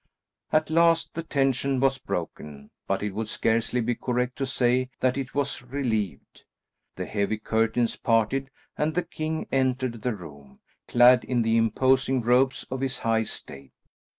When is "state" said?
13.25-13.73